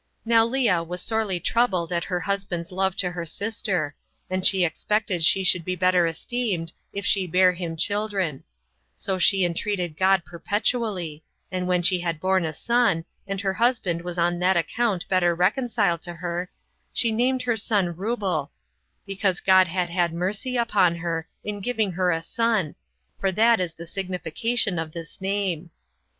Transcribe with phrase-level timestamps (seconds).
[0.25, 3.93] Now Lea was sorely troubled at her husband's love to her sister;
[4.31, 8.43] and she expected she should be better esteemed if she bare him children:
[8.95, 14.01] so she entreated God perpetually; and when she had borne a son, and her husband
[14.01, 16.49] was on that account better reconciled to her,
[16.91, 18.49] she named her son Reubel,
[19.05, 22.73] because God had had mercy upon her, in giving her a son,
[23.19, 25.69] for that is the signification of this name.